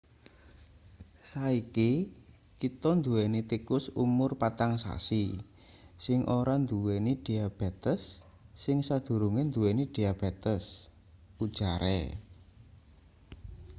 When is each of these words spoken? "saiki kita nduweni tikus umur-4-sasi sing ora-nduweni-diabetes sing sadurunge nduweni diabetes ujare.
"saiki 1.31 1.91
kita 2.59 2.89
nduweni 2.97 3.41
tikus 3.51 3.85
umur-4-sasi 4.05 5.25
sing 6.05 6.19
ora-nduweni-diabetes 6.39 8.01
sing 8.63 8.77
sadurunge 8.87 9.41
nduweni 9.49 9.83
diabetes 9.95 10.63
ujare. 11.43 11.99